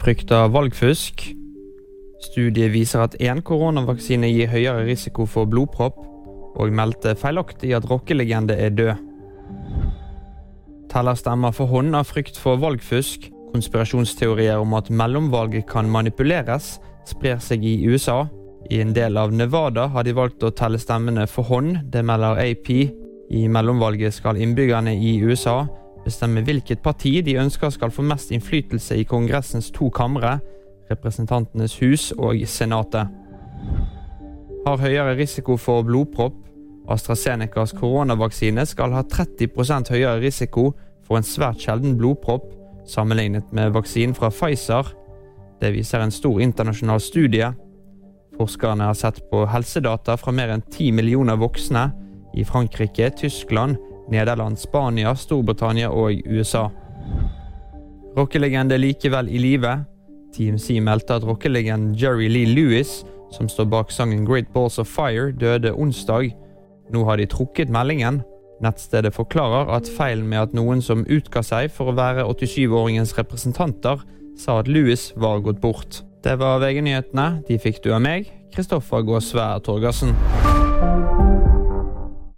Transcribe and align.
frykter 0.00 0.48
valgfusk. 0.52 1.26
Studiet 2.20 2.72
viser 2.72 3.04
at 3.04 3.16
én 3.20 3.42
koronavaksine 3.44 4.28
gir 4.32 4.50
høyere 4.52 4.84
risiko 4.88 5.26
for 5.28 5.48
blodpropp, 5.48 5.98
og 6.60 6.72
meldte 6.74 7.14
feilaktig 7.16 7.72
at 7.76 7.86
rockelegende 7.90 8.56
er 8.56 8.74
død. 8.76 9.06
Teller 10.90 11.14
stemmer 11.14 11.54
for 11.54 11.70
hånd 11.70 11.94
av 11.94 12.08
frykt 12.10 12.38
for 12.40 12.58
valgfusk. 12.60 13.28
Konspirasjonsteorier 13.54 14.58
om 14.62 14.74
at 14.78 14.90
mellomvalget 14.90 15.68
kan 15.70 15.90
manipuleres, 15.90 16.78
sprer 17.06 17.38
seg 17.42 17.64
i 17.66 17.76
USA. 17.86 18.24
I 18.70 18.80
en 18.82 18.94
del 18.94 19.18
av 19.18 19.32
Nevada 19.34 19.88
har 19.94 20.06
de 20.06 20.14
valgt 20.14 20.44
å 20.46 20.52
telle 20.54 20.78
stemmene 20.78 21.26
for 21.30 21.46
hånd, 21.48 21.78
det 21.90 22.04
melder 22.06 22.38
AP. 22.42 22.70
I 23.30 23.46
mellomvalget 23.50 24.14
skal 24.14 24.38
innbyggerne 24.38 24.94
i 24.98 25.16
USA 25.22 25.64
bestemme 26.04 26.42
hvilket 26.44 26.82
parti 26.82 27.20
de 27.24 27.36
ønsker 27.40 27.70
skal 27.70 27.92
få 27.94 28.02
mest 28.06 28.32
innflytelse 28.32 28.96
i 29.00 29.06
Kongressens 29.08 29.70
to 29.74 29.90
kamre, 29.90 30.38
Representantenes 30.90 31.76
hus 31.78 32.10
og 32.18 32.40
Senatet. 32.46 33.08
Har 34.66 34.80
høyere 34.80 35.16
risiko 35.16 35.56
for 35.56 35.82
blodpropp. 35.86 36.34
AstraZenecas 36.90 37.72
koronavaksine 37.78 38.64
skal 38.66 38.96
ha 38.96 39.04
30% 39.06 39.92
høyere 39.94 40.18
risiko 40.24 40.72
for 41.06 41.20
en 41.20 41.26
svært 41.26 41.62
sjelden 41.62 41.94
blodpropp 41.98 42.48
sammenlignet 42.90 43.52
med 43.52 43.70
vaksinen 43.74 44.14
fra 44.14 44.30
Pfizer. 44.30 44.90
Det 45.60 45.72
viser 45.74 46.02
en 46.02 46.14
stor 46.14 46.40
internasjonal 46.40 47.00
studie. 47.00 47.52
Forskerne 48.38 48.88
har 48.88 48.96
sett 48.96 49.20
på 49.30 49.44
helsedata 49.50 50.16
fra 50.18 50.32
mer 50.32 50.52
enn 50.54 50.64
10 50.64 50.92
millioner 50.96 51.38
voksne 51.40 51.90
i 52.34 52.44
Frankrike, 52.46 53.10
Tyskland, 53.18 53.76
Nederland, 54.10 54.58
Spania, 54.58 55.14
Storbritannia 55.14 55.90
og 55.90 56.22
USA. 56.26 56.68
Rockelegende 58.16 58.78
likevel 58.78 59.30
i 59.30 59.38
live. 59.38 59.76
TMC 60.34 60.80
meldte 60.82 61.18
at 61.18 61.26
rockelegenden 61.26 61.94
Jerry 61.98 62.28
Lee 62.28 62.46
Lewis, 62.46 63.04
som 63.30 63.48
står 63.48 63.68
bak 63.70 63.90
sangen 63.94 64.26
Great 64.26 64.50
Balls 64.54 64.78
of 64.78 64.90
Fire, 64.90 65.30
døde 65.32 65.72
onsdag. 65.72 66.34
Nå 66.90 67.04
har 67.06 67.16
de 67.16 67.26
trukket 67.30 67.70
meldingen. 67.70 68.22
Nettstedet 68.60 69.14
forklarer 69.14 69.70
at 69.72 69.88
feilen 69.96 70.28
med 70.28 70.42
at 70.42 70.54
noen 70.56 70.82
som 70.84 71.06
utga 71.08 71.42
seg 71.46 71.70
for 71.72 71.90
å 71.90 71.96
være 71.96 72.26
87-åringens 72.28 73.14
representanter, 73.18 74.02
sa 74.38 74.60
at 74.60 74.68
Lewis 74.68 75.10
var 75.16 75.40
gått 75.44 75.62
bort. 75.62 76.02
Det 76.24 76.36
var 76.40 76.60
VG-nyhetene. 76.60 77.42
De 77.48 77.58
fikk 77.58 77.80
du 77.84 77.94
av 77.94 78.02
meg, 78.04 78.28
Kristoffer 78.52 79.06
Gåsvær 79.06 79.62
Torgersen. 79.64 80.12